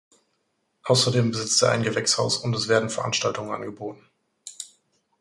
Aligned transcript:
Außerdem 0.85 1.29
besitzt 1.29 1.61
er 1.61 1.73
ein 1.73 1.83
Gewächshaus 1.83 2.37
und 2.37 2.55
es 2.55 2.67
werden 2.67 2.89
Veranstaltungen 2.89 3.53
angeboten. 3.53 4.03